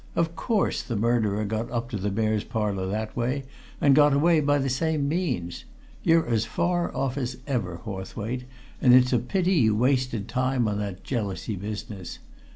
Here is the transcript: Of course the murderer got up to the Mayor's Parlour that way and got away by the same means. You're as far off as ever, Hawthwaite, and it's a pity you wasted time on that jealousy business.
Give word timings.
Of 0.15 0.35
course 0.35 0.81
the 0.81 0.95
murderer 0.95 1.45
got 1.45 1.69
up 1.69 1.87
to 1.91 1.97
the 1.97 2.09
Mayor's 2.09 2.43
Parlour 2.43 2.87
that 2.87 3.15
way 3.15 3.43
and 3.79 3.93
got 3.95 4.13
away 4.13 4.39
by 4.41 4.57
the 4.57 4.67
same 4.67 5.07
means. 5.07 5.63
You're 6.01 6.25
as 6.25 6.43
far 6.43 6.91
off 6.97 7.19
as 7.19 7.37
ever, 7.45 7.75
Hawthwaite, 7.85 8.45
and 8.81 8.95
it's 8.95 9.13
a 9.13 9.19
pity 9.19 9.53
you 9.53 9.75
wasted 9.75 10.27
time 10.27 10.67
on 10.67 10.79
that 10.79 11.03
jealousy 11.03 11.55
business. 11.55 12.17